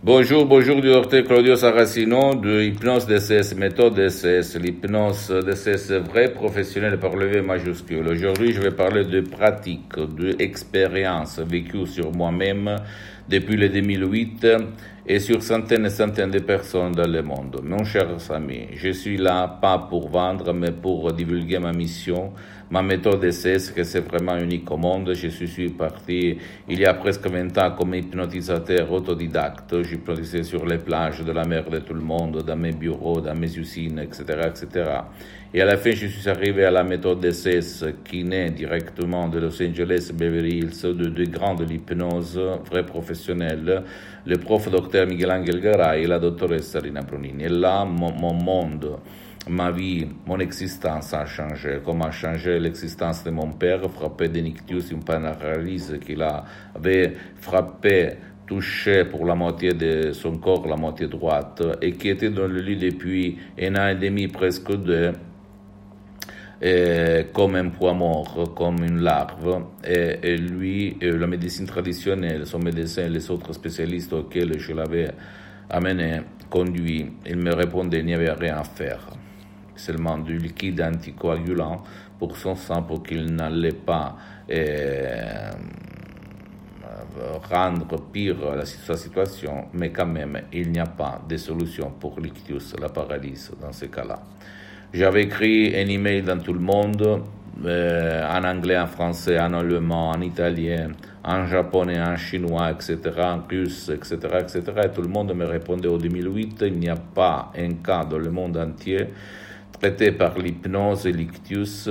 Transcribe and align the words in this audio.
Bonjour, 0.00 0.46
bonjour 0.46 0.80
du 0.80 0.86
docteur 0.86 1.24
Claudio 1.24 1.56
Saracino 1.56 2.36
de 2.36 2.62
Hypnose 2.62 3.08
DCS, 3.08 3.56
méthode 3.56 3.94
DCS, 3.94 4.56
l'hypnose 4.56 5.28
DCS 5.44 5.90
vrai 6.08 6.32
professionnel 6.32 7.00
par 7.00 7.16
le 7.16 7.26
V 7.26 7.42
majuscule. 7.42 8.06
Aujourd'hui, 8.06 8.52
je 8.52 8.60
vais 8.60 8.70
parler 8.70 9.04
de 9.04 9.22
pratique, 9.22 9.98
d'expérience 10.16 11.40
vécue 11.40 11.84
sur 11.84 12.12
moi-même 12.12 12.76
depuis 13.28 13.56
le 13.56 13.68
2008 13.68 14.46
et 15.04 15.18
sur 15.18 15.42
centaines 15.42 15.86
et 15.86 15.90
centaines 15.90 16.30
de 16.30 16.38
personnes 16.38 16.92
dans 16.92 17.10
le 17.10 17.22
monde. 17.22 17.60
Mon 17.64 17.82
cher 17.82 18.06
ami, 18.30 18.68
je 18.76 18.90
suis 18.90 19.16
là 19.16 19.48
pas 19.60 19.78
pour 19.78 20.10
vendre, 20.10 20.52
mais 20.52 20.70
pour 20.70 21.12
divulguer 21.12 21.58
ma 21.58 21.72
mission, 21.72 22.32
ma 22.70 22.82
méthode 22.82 23.20
d'essai, 23.20 23.56
que 23.74 23.82
c'est 23.84 24.00
vraiment 24.00 24.36
unique 24.36 24.70
au 24.70 24.76
monde. 24.76 25.14
Je 25.14 25.28
suis 25.28 25.70
parti 25.70 26.36
il 26.68 26.78
y 26.78 26.84
a 26.84 26.94
presque 26.94 27.26
20 27.26 27.56
ans 27.58 27.70
comme 27.76 27.94
hypnotisateur 27.94 28.90
autodidacte. 28.92 29.82
J'hypnotisais 29.82 30.42
sur 30.42 30.66
les 30.66 30.78
plages 30.78 31.24
de 31.24 31.32
la 31.32 31.44
mer 31.44 31.70
de 31.70 31.78
tout 31.78 31.94
le 31.94 32.00
monde, 32.00 32.42
dans 32.42 32.56
mes 32.56 32.72
bureaux, 32.72 33.20
dans 33.20 33.34
mes 33.34 33.56
usines, 33.56 33.98
etc., 33.98 34.24
etc. 34.48 34.90
Et 35.54 35.62
à 35.62 35.64
la 35.64 35.78
fin, 35.78 35.92
je 35.92 36.06
suis 36.06 36.28
arrivé 36.28 36.66
à 36.66 36.70
la 36.70 36.84
méthode 36.84 37.20
d'essai 37.20 37.60
qui 38.04 38.22
naît 38.22 38.50
directement 38.50 39.28
de 39.28 39.38
Los 39.38 39.62
Angeles, 39.62 40.10
Beverly 40.12 40.58
Hills, 40.58 40.82
de 40.82 41.08
deux 41.08 41.24
grands 41.24 41.54
de 41.54 41.64
l'hypnose, 41.64 42.38
vrais 42.68 42.84
professionnels, 42.84 43.82
le 44.26 44.36
prof 44.36 44.70
docteur 44.70 45.06
Miguel 45.06 45.30
Angel 45.30 45.58
Garay 45.62 46.02
et 46.02 46.06
la 46.06 46.18
doctoresse 46.18 46.76
Rina 46.76 47.00
Brunini. 47.00 47.44
Et 47.44 47.48
là, 47.48 47.86
mon 47.86 48.34
monde, 48.34 48.98
ma 49.48 49.70
vie, 49.70 50.06
mon 50.26 50.38
existence 50.38 51.14
a 51.14 51.26
changé, 51.26 51.80
comme 51.84 52.02
a 52.02 52.10
changé 52.10 52.58
l'existence 52.58 53.24
de 53.24 53.30
mon 53.30 53.52
père, 53.52 53.80
frappé 53.90 54.28
d'Inictus, 54.28 54.90
une 54.90 55.02
paralyse 55.02 55.98
qu'il 56.04 56.22
avait 56.22 57.14
frappé 57.40 58.10
touché 58.46 59.04
pour 59.04 59.26
la 59.26 59.34
moitié 59.34 59.74
de 59.74 60.12
son 60.12 60.38
corps, 60.38 60.66
la 60.66 60.76
moitié 60.76 61.06
droite, 61.06 61.62
et 61.82 61.92
qui 61.92 62.08
était 62.08 62.30
dans 62.30 62.46
le 62.46 62.60
lit 62.60 62.76
depuis 62.76 63.38
un 63.60 63.76
an 63.76 63.88
et 63.88 63.94
demi, 63.94 64.28
presque 64.28 64.74
deux, 64.74 65.12
comme 67.32 67.54
un 67.54 67.68
poids 67.68 67.94
mort, 67.94 68.52
comme 68.56 68.82
une 68.82 69.00
larve. 69.00 69.64
Et, 69.84 70.36
lui, 70.36 70.96
la 71.00 71.26
médecine 71.26 71.66
traditionnelle, 71.66 72.46
son 72.46 72.58
médecin 72.58 73.04
et 73.04 73.10
les 73.10 73.30
autres 73.30 73.52
spécialistes 73.52 74.12
auxquels 74.12 74.58
je 74.58 74.72
l'avais 74.72 75.10
amené, 75.70 76.20
conduit, 76.48 77.12
il 77.26 77.36
me 77.36 77.54
répondait 77.54 77.98
qu'il 77.98 78.06
n'y 78.06 78.14
avait 78.14 78.32
rien 78.32 78.56
à 78.56 78.64
faire. 78.64 79.10
Seulement 79.78 80.18
du 80.18 80.36
liquide 80.36 80.82
anticoagulant 80.82 81.82
pour 82.18 82.36
son 82.36 82.54
sang 82.54 82.82
pour 82.82 83.02
qu'il 83.02 83.34
n'allait 83.34 83.72
pas 83.72 84.16
rendre 87.50 88.00
pire 88.12 88.36
sa 88.64 88.96
situation, 88.96 89.66
mais 89.72 89.90
quand 89.90 90.06
même, 90.06 90.40
il 90.52 90.70
n'y 90.70 90.80
a 90.80 90.86
pas 90.86 91.20
de 91.28 91.36
solution 91.36 91.92
pour 91.98 92.18
l'ictus, 92.20 92.74
la 92.80 92.88
paralysie 92.88 93.50
dans 93.60 93.72
ce 93.72 93.86
cas-là. 93.86 94.20
J'avais 94.92 95.24
écrit 95.24 95.74
un 95.76 95.86
email 95.88 96.22
dans 96.22 96.38
tout 96.38 96.52
le 96.52 96.60
monde, 96.60 97.22
euh, 97.64 98.26
en 98.30 98.44
anglais, 98.44 98.78
en 98.78 98.86
français, 98.86 99.38
en 99.38 99.52
allemand, 99.52 100.10
en 100.10 100.20
italien, 100.20 100.92
en 101.24 101.46
japonais, 101.46 102.00
en 102.00 102.16
chinois, 102.16 102.70
etc., 102.70 102.98
en 103.18 103.40
russe, 103.48 103.90
etc., 103.90 104.16
etc. 104.40 104.62
Et 104.84 104.88
tout 104.88 105.02
le 105.02 105.08
monde 105.08 105.34
me 105.34 105.44
répondait 105.44 105.88
au 105.88 105.98
2008, 105.98 106.62
il 106.66 106.78
n'y 106.78 106.88
a 106.88 106.96
pas 106.96 107.52
un 107.56 107.74
cas 107.74 108.04
dans 108.04 108.18
le 108.18 108.30
monde 108.30 108.56
entier 108.56 109.08
traité 109.78 110.12
par 110.12 110.38
l'hypnose 110.38 111.06
et 111.06 111.12
l'ictus, 111.12 111.88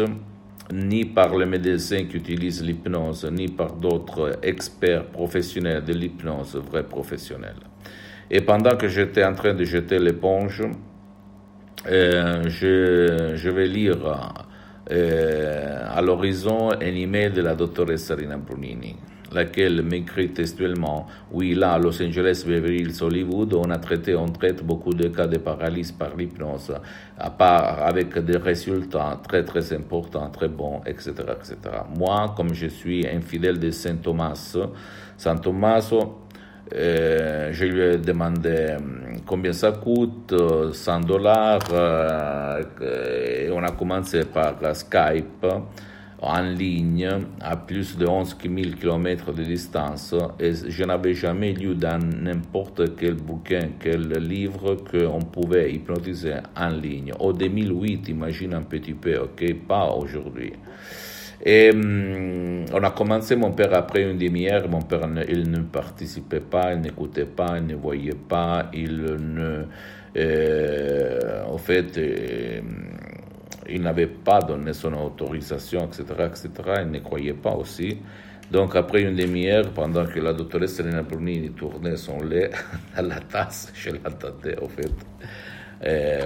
ni 0.74 1.06
par 1.06 1.38
les 1.38 1.46
médecins 1.46 2.06
qui 2.06 2.18
utilisent 2.18 2.64
l'hypnose, 2.64 3.25
ni 3.31 3.48
par 3.48 3.74
d'autres 3.74 4.40
experts 4.44 5.06
professionnels 5.06 5.84
de 5.84 5.94
l'hypnose, 5.94 6.56
vrais 6.56 6.84
professionnels. 6.84 7.62
Et 8.30 8.42
pendant 8.42 8.76
que 8.76 8.88
j'étais 8.90 9.24
en 9.24 9.34
train 9.34 9.53
de 9.53 9.64
jeter 9.64 10.00
l'éponge, 10.00 10.64
euh, 11.90 12.44
je, 12.47 13.50
vais 13.50 13.68
lire 13.68 13.97
euh, 14.92 15.86
à 15.90 16.02
l'horizon 16.02 16.72
un 16.72 16.81
email 16.81 17.31
de 17.31 17.42
la 17.42 17.56
doctoresse 17.56 18.12
Rina 18.12 18.38
Brunini, 18.38 18.97
laquelle 19.34 19.82
m'écrit 19.82 20.30
textuellement 20.30 21.08
Oui, 21.32 21.54
là, 21.54 21.78
Los 21.78 22.02
Angeles, 22.02 22.44
Beverly 22.46 22.82
Hills, 22.82 23.02
Hollywood, 23.02 23.54
on 23.54 23.70
a 23.70 23.78
traité, 23.78 24.16
on 24.16 24.28
traite 24.28 24.64
beaucoup 24.64 24.94
de 24.94 25.08
cas 25.10 25.28
de 25.28 25.38
paralysie 25.38 25.94
par 25.94 26.16
l'hypnose, 26.16 26.74
à 27.18 27.30
part 27.30 27.84
avec 27.84 28.18
des 28.20 28.38
résultats 28.38 29.20
très, 29.28 29.44
très 29.44 29.74
importants, 29.74 30.30
très 30.30 30.48
bons, 30.48 30.82
etc., 30.86 31.12
etc. 31.36 31.58
Moi, 31.98 32.34
comme 32.36 32.54
je 32.54 32.68
suis 32.68 33.08
un 33.08 33.22
fidèle 33.22 33.60
de 33.60 33.72
Saint 33.72 33.98
Thomas, 33.98 34.58
Saint 35.18 35.38
Thomas, 35.38 35.92
euh, 36.76 37.50
je 37.54 37.66
lui 37.66 37.82
ai 37.82 37.98
demandé 37.98 38.76
combien 39.26 39.54
ça 39.54 39.72
coûte, 39.72 40.34
100 40.74 41.00
dollars. 41.02 41.59
Euh, 41.72 43.50
on 43.54 43.64
a 43.64 43.72
commencé 43.72 44.26
par 44.26 44.56
Skype 44.76 45.46
en 46.19 46.41
ligne 46.41 47.09
à 47.39 47.55
plus 47.55 47.97
de 47.97 48.07
11 48.07 48.38
000 48.41 48.55
km 48.79 49.33
de 49.33 49.44
distance 49.44 50.16
et 50.39 50.51
je 50.67 50.83
n'avais 50.83 51.13
jamais 51.13 51.53
lu 51.53 51.75
dans 51.75 52.00
n'importe 52.00 52.95
quel 52.95 53.16
bouquin, 53.16 53.69
quel 53.79 54.09
livre 54.13 54.78
qu'on 54.89 55.19
pouvait 55.19 55.72
hypnotiser 55.73 56.35
en 56.55 56.69
ligne. 56.69 57.13
Au 57.19 57.33
2008, 57.33 58.09
imagine 58.09 58.53
un 58.55 58.63
petit 58.63 58.94
peu, 58.94 59.17
ok, 59.17 59.53
pas 59.67 59.91
aujourd'hui. 59.91 60.53
Et 61.45 61.69
hum, 61.72 62.66
on 62.73 62.84
a 62.84 62.89
commencé, 62.91 63.35
mon 63.35 63.51
père, 63.51 63.73
après 63.73 64.03
une 64.09 64.17
demi-heure, 64.17 64.67
mon 64.69 64.81
père, 64.81 65.07
il 65.29 65.49
ne 65.51 65.59
participait 65.59 66.39
pas, 66.39 66.73
il 66.73 66.81
n'écoutait 66.81 67.25
pas, 67.25 67.57
il 67.57 67.67
ne 67.67 67.75
voyait 67.75 68.16
pas, 68.28 68.69
il 68.73 68.97
ne... 68.97 69.66
Euh, 70.16 71.45
au 71.53 71.59
fait, 71.59 71.95
euh, 71.97 72.61
il 73.69 73.81
n'avait 73.81 74.07
pas 74.07 74.39
donné 74.39 74.73
son 74.73 74.94
autorisation, 74.94 75.85
etc., 75.88 76.03
etc., 76.28 76.50
il 76.81 76.91
ne 76.91 77.00
croyait 77.00 77.33
pas 77.33 77.53
aussi. 77.53 77.97
Donc, 78.51 78.75
après 78.75 79.01
une 79.01 79.16
demi-heure, 79.16 79.72
pendant 79.72 80.05
que 80.05 80.19
la 80.19 80.33
doctoresse 80.33 80.79
Elena 80.79 81.01
Brunini 81.01 81.51
tournait 81.51 81.97
son 81.97 82.19
lait 82.23 82.50
à 82.95 83.01
la 83.01 83.19
tasse, 83.19 83.72
je 83.75 83.89
l'attendais, 83.91 84.57
au 84.61 84.69
fait. 84.69 84.89
Euh, 85.85 86.25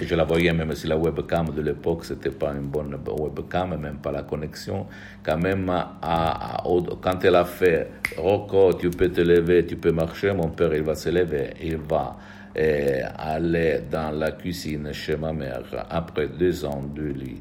je 0.00 0.14
la 0.14 0.24
voyais 0.24 0.52
même 0.52 0.74
si 0.74 0.86
la 0.86 0.96
webcam 0.96 1.50
de 1.50 1.60
l'époque 1.60 2.04
c'était 2.04 2.30
pas 2.30 2.52
une 2.52 2.68
bonne 2.68 2.96
webcam, 3.18 3.76
même 3.76 3.98
pas 3.98 4.10
la 4.12 4.22
connexion, 4.22 4.86
quand 5.22 5.36
même 5.36 5.68
à, 5.70 6.62
quand 7.02 7.24
elle 7.24 7.34
a 7.34 7.44
fait 7.44 7.90
Rocco, 8.16 8.72
tu 8.74 8.90
peux 8.90 9.10
te 9.10 9.20
lever, 9.20 9.66
tu 9.66 9.76
peux 9.76 9.92
marcher, 9.92 10.32
mon 10.32 10.48
père 10.48 10.74
il 10.74 10.82
va 10.82 10.94
se 10.94 11.10
lever, 11.10 11.50
il 11.62 11.76
va 11.76 12.16
eh, 12.54 13.02
aller 13.16 13.82
dans 13.90 14.10
la 14.10 14.32
cuisine 14.32 14.92
chez 14.92 15.16
ma 15.16 15.32
mère 15.32 15.86
après 15.88 16.28
deux 16.28 16.64
ans 16.64 16.82
de 16.82 17.04
lit. 17.04 17.40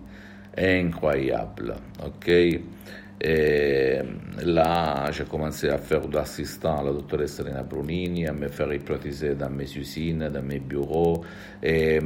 Incroyable, 0.57 1.75
ok? 2.05 2.29
Et 3.21 3.99
là, 4.45 5.11
j'ai 5.11 5.25
commencé 5.25 5.67
à 5.69 5.77
faire 5.77 6.07
d'assistant 6.07 6.79
à 6.79 6.83
la 6.83 6.93
doctoresse 6.93 7.33
Serena 7.33 7.63
Brunini, 7.63 8.27
à 8.27 8.33
me 8.33 8.47
faire 8.47 8.71
hypnotiser 8.73 9.35
dans 9.35 9.49
mes 9.49 9.71
usines, 9.75 10.29
dans 10.29 10.41
mes 10.41 10.59
bureaux, 10.59 11.21
et, 11.61 11.99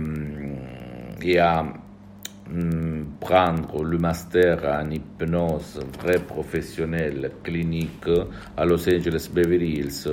et 1.22 1.40
à 1.40 1.66
prendre 3.20 3.84
le 3.84 3.98
master 3.98 4.64
en 4.66 4.90
hypnose 4.90 5.03
vrai 5.20 6.20
professionnel 6.20 7.32
clinique 7.44 8.08
à 8.58 8.66
Los 8.66 8.88
Angeles 8.90 9.30
Beverly 9.34 9.80
Hills 9.80 10.08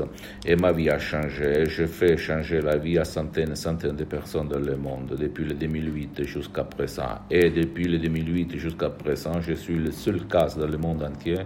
et 0.47 0.56
ma 0.56 0.73
vie 0.73 0.91
a 0.91 0.99
changé. 0.99 1.64
Je 1.67 1.87
fais 1.87 2.17
changer 2.17 2.61
la 2.61 2.76
vie 2.76 2.99
à 2.99 3.05
centaines 3.05 3.52
et 3.52 3.56
centaines 3.56 3.97
de 3.97 4.05
personnes 4.05 4.49
dans 4.49 4.58
le 4.58 4.76
monde 4.76 5.17
depuis 5.19 5.44
le 5.44 5.55
2008 5.55 6.25
jusqu'à 6.25 6.64
présent. 6.64 7.20
Et 7.31 7.50
depuis 7.50 7.85
le 7.85 7.99
2008 7.99 8.56
jusqu'à 8.56 8.91
présent, 8.91 9.41
je 9.41 9.55
suis 9.55 9.76
le 9.76 9.91
seul 9.91 10.26
cas 10.26 10.49
dans 10.56 10.67
le 10.67 10.79
monde 10.79 11.02
entier 11.02 11.38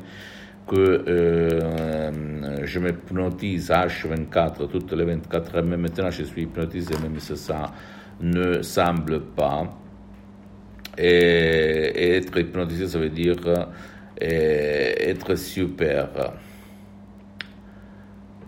que 0.66 1.04
euh, 1.06 2.64
je 2.64 2.78
m'hypnotise 2.78 3.70
H24 3.70 4.68
toutes 4.70 4.92
les 4.92 5.04
24 5.04 5.56
heures, 5.56 5.64
mais 5.64 5.76
maintenant 5.76 6.10
je 6.10 6.24
suis 6.24 6.42
hypnotisé, 6.42 6.94
même 7.02 7.18
si 7.20 7.36
ça 7.36 7.70
ne 8.20 8.62
semble 8.62 9.20
pas. 9.20 9.83
Et, 10.98 12.16
être 12.16 12.38
hypnotisé, 12.38 12.88
ça 12.88 12.98
veut 12.98 13.08
dire 13.08 13.36
être 14.20 15.34
super. 15.34 16.08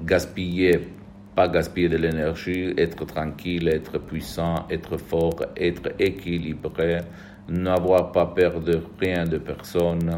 gaspiller, 0.05 0.89
pas 1.35 1.49
gaspiller 1.49 1.89
de 1.89 1.97
l'énergie, 1.97 2.75
être 2.77 3.05
tranquille, 3.07 3.69
être 3.69 3.99
puissant, 3.99 4.67
être 4.71 4.97
fort, 4.97 5.43
être 5.57 5.91
équilibré, 5.99 7.01
n'avoir 7.49 8.13
pas 8.13 8.27
peur 8.27 8.61
de 8.61 8.81
rien 9.01 9.25
de 9.25 9.39
personne, 9.39 10.17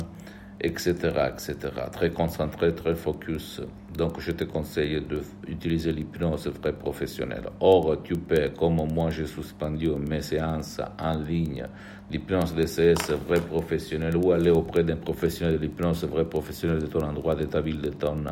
etc., 0.60 0.94
etc. 1.32 1.56
Très 1.92 2.10
concentré, 2.10 2.74
très 2.74 2.94
focus. 2.94 3.60
Donc, 3.96 4.20
je 4.20 4.32
te 4.32 4.44
conseille 4.44 5.00
d'utiliser 5.46 5.92
l'hypnose 5.92 6.48
vrai 6.48 6.72
professionnelle. 6.72 7.48
Or, 7.60 8.02
tu 8.02 8.14
peux, 8.14 8.50
comme 8.50 8.80
moi, 8.92 9.10
j'ai 9.10 9.26
suspendu 9.26 9.88
mes 9.90 10.22
séances 10.22 10.80
en 10.98 11.18
ligne 11.18 11.64
l'hypnose 12.10 12.54
DCS 12.54 13.12
vrai 13.26 13.40
professionnel 13.40 14.16
ou 14.16 14.32
aller 14.32 14.50
auprès 14.50 14.82
d'un 14.82 14.96
professionnel 14.96 15.58
de 15.58 15.62
l'hypnose 15.62 16.04
vrai 16.04 16.24
professionnel 16.24 16.80
de 16.80 16.86
ton 16.86 17.00
endroit, 17.00 17.34
de 17.34 17.44
ta 17.44 17.60
ville, 17.60 17.80
de 17.80 17.90
ton 17.90 18.24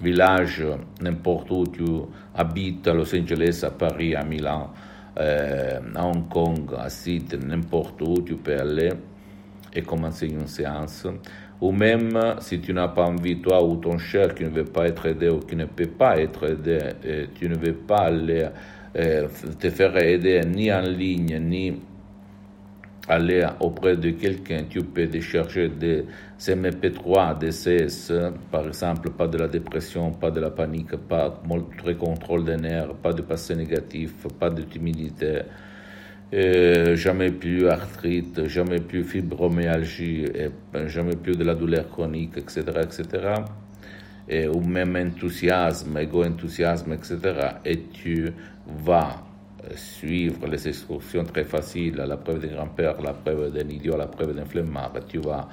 village, 0.00 0.64
n'importe 1.00 1.50
où 1.50 1.66
tu 1.66 1.84
habites, 2.34 2.86
à 2.88 2.94
Los 2.94 3.14
Angeles, 3.14 3.62
à 3.64 3.70
Paris, 3.70 4.14
à 4.14 4.24
Milan, 4.24 4.70
euh, 5.18 5.80
à 5.94 6.06
Hong 6.06 6.28
Kong, 6.28 6.70
à 6.78 6.88
Sydney, 6.88 7.44
n'importe 7.44 8.00
où 8.02 8.22
tu 8.22 8.36
peux 8.36 8.58
aller 8.58 8.90
et 9.74 9.82
commencer 9.82 10.26
une 10.26 10.46
séance. 10.46 11.06
Ou 11.60 11.72
même 11.72 12.36
si 12.40 12.60
tu 12.60 12.72
n'as 12.72 12.88
pas 12.88 13.04
envie, 13.04 13.40
toi 13.40 13.62
ou 13.62 13.76
ton 13.76 13.98
cher 13.98 14.34
qui 14.34 14.44
ne 14.44 14.48
veut 14.48 14.64
pas 14.64 14.86
être 14.86 15.06
aidé 15.06 15.28
ou 15.28 15.40
qui 15.40 15.56
ne 15.56 15.66
peut 15.66 15.86
pas 15.86 16.18
être 16.18 16.50
aidé, 16.50 16.78
tu 17.34 17.48
ne 17.48 17.56
veux 17.56 17.74
pas 17.74 18.06
aller 18.06 18.48
euh, 18.96 19.28
te 19.58 19.70
faire 19.70 19.96
aider 19.96 20.40
ni 20.46 20.72
en 20.72 20.80
ligne, 20.80 21.38
ni 21.38 21.80
aller 23.08 23.46
auprès 23.60 23.96
de 23.96 24.10
quelqu'un, 24.10 24.64
tu 24.68 24.82
peux 24.82 25.08
chercher 25.20 25.68
des 25.68 26.04
MP3, 26.40 27.38
des 27.38 27.50
CS, 27.50 28.12
par 28.50 28.66
exemple, 28.66 29.10
pas 29.10 29.26
de 29.26 29.38
la 29.38 29.48
dépression, 29.48 30.12
pas 30.12 30.30
de 30.30 30.40
la 30.40 30.50
panique, 30.50 30.96
pas 30.96 31.40
de 31.84 31.92
contrôle 31.92 32.44
des 32.44 32.56
nerfs, 32.56 32.94
pas 32.94 33.12
de 33.12 33.22
passé 33.22 33.54
négatif, 33.54 34.26
pas 34.38 34.50
de 34.50 34.62
timidité, 34.62 35.42
euh, 36.32 36.96
jamais 36.96 37.30
plus 37.30 37.66
arthrite, 37.68 38.46
jamais 38.46 38.80
plus 38.80 39.04
fibromyalgie, 39.04 40.24
et 40.24 40.50
jamais 40.86 41.16
plus 41.16 41.36
de 41.36 41.44
la 41.44 41.54
douleur 41.54 41.88
chronique, 41.88 42.36
etc., 42.36 42.62
etc., 42.82 43.34
et, 44.28 44.46
ou 44.46 44.60
même 44.60 44.96
enthousiasme, 44.96 45.98
égo-enthousiasme, 45.98 46.92
etc., 46.92 47.18
et 47.64 47.80
tu 47.92 48.30
vas 48.84 49.24
suivre 49.74 50.46
les 50.46 50.68
instructions 50.68 51.24
très 51.24 51.44
faciles, 51.44 51.96
la 51.96 52.16
preuve 52.16 52.40
d'un 52.40 52.54
grand-père, 52.54 53.00
la 53.02 53.12
preuve 53.12 53.52
d'un 53.52 53.68
idiot, 53.68 53.96
la 53.96 54.06
preuve 54.06 54.34
d'un 54.34 54.44
flemmard, 54.44 54.92
tu 55.08 55.18
vas 55.18 55.48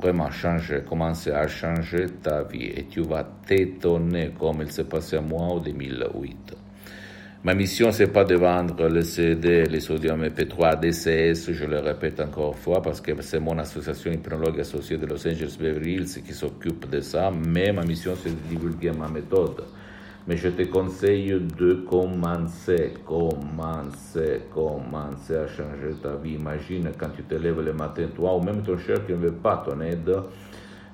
vraiment 0.00 0.30
changer, 0.30 0.82
commencer 0.88 1.30
à 1.30 1.46
changer 1.48 2.06
ta 2.22 2.42
vie 2.44 2.66
et 2.74 2.86
tu 2.88 3.02
vas 3.02 3.26
t'étonner 3.46 4.30
comme 4.38 4.62
il 4.62 4.70
s'est 4.70 4.84
passé 4.84 5.16
à 5.16 5.20
moi 5.20 5.42
en 5.42 5.58
2008. 5.58 6.59
Ma 7.42 7.54
mission, 7.54 7.90
c'est 7.90 8.12
pas 8.12 8.24
de 8.24 8.34
vendre 8.34 8.86
les 8.88 9.02
CD, 9.02 9.64
les 9.64 9.80
sodium 9.80 10.22
MP3 10.22 10.78
DCS, 10.78 11.52
je 11.52 11.64
le 11.64 11.78
répète 11.78 12.20
encore 12.20 12.52
une 12.52 12.58
fois, 12.58 12.82
parce 12.82 13.00
que 13.00 13.12
c'est 13.22 13.40
mon 13.40 13.56
association 13.58 14.12
hypnologue 14.12 14.60
associée 14.60 14.98
de 14.98 15.06
Los 15.06 15.26
Angeles 15.26 15.56
Beverly 15.58 15.94
Hills 15.94 16.22
qui 16.22 16.34
s'occupe 16.34 16.90
de 16.90 17.00
ça, 17.00 17.30
mais 17.30 17.72
ma 17.72 17.82
mission, 17.82 18.12
c'est 18.22 18.28
de 18.28 18.48
divulguer 18.48 18.90
ma 18.90 19.08
méthode 19.08 19.64
mais 20.26 20.36
je 20.36 20.48
te 20.48 20.62
conseille 20.62 21.40
de 21.58 21.72
commencer, 21.88 22.94
commencer, 23.04 24.42
commencer 24.52 25.34
à 25.34 25.48
changer 25.48 25.94
ta 26.02 26.14
vie. 26.16 26.34
Imagine 26.34 26.90
quand 26.96 27.08
tu 27.16 27.22
te 27.22 27.34
lèves 27.34 27.60
le 27.60 27.72
matin, 27.72 28.06
toi 28.14 28.36
ou 28.36 28.40
même 28.40 28.62
ton 28.62 28.78
cher 28.78 29.04
qui 29.06 29.12
ne 29.12 29.16
veut 29.16 29.32
pas 29.32 29.64
ton 29.66 29.80
aide, 29.80 30.14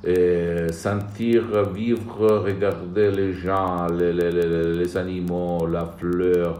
et 0.04 0.72
sentir, 0.72 1.64
vivre, 1.72 2.44
regarder 2.44 3.10
les 3.10 3.32
gens, 3.32 3.86
les, 3.86 4.12
les, 4.12 4.30
les, 4.30 4.96
animaux, 4.96 5.66
la 5.66 5.86
fleur, 5.86 6.58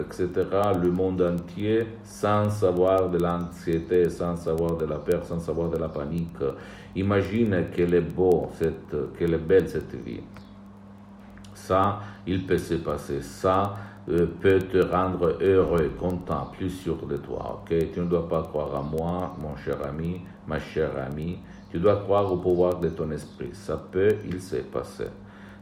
etc., 0.00 0.30
le 0.80 0.90
monde 0.90 1.22
entier, 1.22 1.86
sans 2.04 2.62
avoir 2.64 3.08
de 3.08 3.18
l'anxiété, 3.18 4.08
sans 4.08 4.46
avoir 4.48 4.76
de 4.76 4.86
la 4.86 4.96
peur, 4.96 5.24
sans 5.24 5.48
avoir 5.48 5.68
de 5.68 5.78
la 5.78 5.88
panique. 5.88 6.36
Imagine 6.94 7.66
qu'elle 7.74 7.94
est 7.94 8.00
beau, 8.00 8.50
cette, 8.58 9.14
qu'elle 9.18 9.34
est 9.34 9.38
belle 9.38 9.68
cette 9.68 9.94
vie 10.04 10.20
ça, 11.66 12.00
il 12.26 12.46
peut 12.46 12.58
se 12.58 12.74
passer 12.74 13.20
ça, 13.22 13.74
euh, 14.08 14.26
peut 14.40 14.60
te 14.60 14.78
rendre 14.78 15.36
heureux, 15.42 15.90
content, 15.98 16.48
plus 16.56 16.70
sûr 16.70 17.06
de 17.06 17.16
toi. 17.16 17.60
Ok, 17.62 17.76
tu 17.92 18.00
ne 18.00 18.04
dois 18.06 18.28
pas 18.28 18.42
croire 18.42 18.76
à 18.76 18.82
moi, 18.82 19.34
mon 19.40 19.56
cher 19.56 19.78
ami, 19.84 20.20
ma 20.46 20.60
chère 20.60 20.92
amie. 20.96 21.38
Tu 21.70 21.78
dois 21.78 21.96
croire 21.96 22.32
au 22.32 22.36
pouvoir 22.36 22.78
de 22.78 22.88
ton 22.88 23.10
esprit. 23.10 23.50
Ça 23.52 23.76
peut, 23.76 24.16
il 24.24 24.40
s'est 24.40 24.62
passé. 24.62 25.04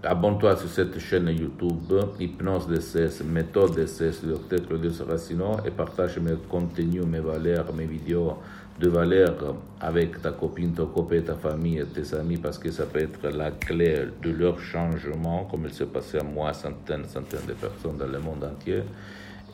Abonne-toi 0.08 0.56
sur 0.56 0.68
cette 0.70 0.98
chaîne 0.98 1.28
YouTube, 1.28 1.92
Hypnose 2.18 2.66
DCS, 2.66 3.22
méthode 3.24 3.74
DCS 3.74 4.22
du 4.22 4.30
docteur 4.30 4.66
Claudio 4.66 4.90
Saracino, 4.90 5.58
et 5.66 5.70
partage 5.70 6.18
mes 6.18 6.34
contenus, 6.48 7.04
mes 7.04 7.20
valeurs, 7.20 7.72
mes 7.74 7.84
vidéos 7.84 8.38
de 8.80 8.88
valeur 8.88 9.56
avec 9.80 10.22
ta 10.22 10.32
copine, 10.32 10.72
ton 10.72 10.86
copain, 10.86 11.20
ta 11.20 11.34
famille, 11.34 11.84
tes 11.94 12.14
amis, 12.14 12.38
parce 12.38 12.58
que 12.58 12.70
ça 12.70 12.86
peut 12.86 13.00
être 13.00 13.28
la 13.28 13.50
clé 13.50 14.06
de 14.22 14.30
leur 14.30 14.58
changement, 14.58 15.44
comme 15.44 15.64
il 15.66 15.74
s'est 15.74 15.86
passé 15.86 16.18
à 16.18 16.22
moi, 16.22 16.54
centaines, 16.54 17.04
centaines 17.04 17.46
de 17.46 17.52
personnes 17.52 17.98
dans 17.98 18.06
le 18.06 18.18
monde 18.18 18.44
entier. 18.44 18.82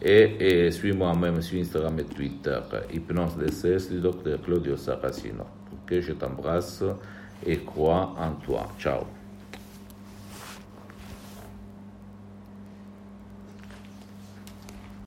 Et, 0.00 0.70
suis-moi 0.70 1.14
même 1.14 1.40
sur 1.42 1.60
Instagram 1.60 1.98
et 1.98 2.04
Twitter, 2.04 2.58
Hypnose 2.92 3.36
DCS 3.38 3.90
du 3.90 4.00
docteur 4.00 4.40
Claudio 4.42 4.76
Saracino. 4.76 5.46
Ok, 5.72 5.98
je 6.00 6.12
t'embrasse 6.12 6.84
et 7.44 7.58
crois 7.58 8.14
en 8.18 8.32
toi. 8.44 8.68
Ciao. 8.78 9.23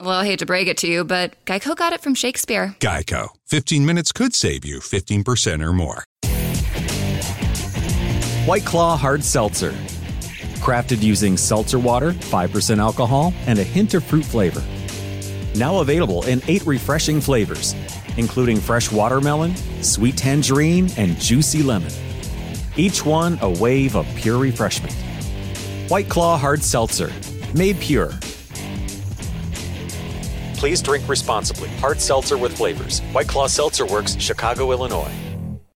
Well, 0.00 0.10
I 0.10 0.26
hate 0.26 0.40
to 0.40 0.46
break 0.46 0.66
it 0.68 0.78
to 0.78 0.88
you, 0.88 1.04
but 1.04 1.44
Geico 1.44 1.76
got 1.76 1.92
it 1.92 2.00
from 2.00 2.14
Shakespeare. 2.14 2.74
Geico. 2.80 3.28
15 3.46 3.86
minutes 3.86 4.12
could 4.12 4.34
save 4.34 4.64
you 4.64 4.80
15% 4.80 5.64
or 5.64 5.72
more. 5.72 6.04
White 8.46 8.64
Claw 8.64 8.96
Hard 8.96 9.22
Seltzer 9.22 9.72
Crafted 10.64 11.02
using 11.02 11.36
seltzer 11.36 11.78
water, 11.78 12.12
5% 12.12 12.78
alcohol, 12.78 13.34
and 13.46 13.58
a 13.58 13.62
hint 13.62 13.92
of 13.92 14.02
fruit 14.02 14.24
flavor. 14.24 14.62
Now 15.54 15.80
available 15.80 16.24
in 16.24 16.40
eight 16.48 16.64
refreshing 16.64 17.20
flavors, 17.20 17.74
including 18.16 18.58
fresh 18.58 18.90
watermelon, 18.90 19.54
sweet 19.82 20.16
tangerine, 20.16 20.88
and 20.96 21.20
juicy 21.20 21.62
lemon. 21.62 21.92
Each 22.76 23.04
one 23.04 23.38
a 23.42 23.50
wave 23.50 23.94
of 23.94 24.06
pure 24.16 24.38
refreshment. 24.38 24.94
White 25.88 26.08
Claw 26.08 26.38
Hard 26.38 26.62
Seltzer, 26.62 27.12
made 27.54 27.78
pure. 27.78 28.10
Please 30.64 30.80
drink 30.80 31.06
responsibly. 31.10 31.68
Hard 31.76 32.00
seltzer 32.00 32.38
with 32.38 32.56
flavors. 32.56 33.00
White 33.12 33.28
Claw 33.28 33.48
Seltzer 33.48 33.84
Works, 33.84 34.16
Chicago, 34.18 34.72
Illinois. 34.72 35.12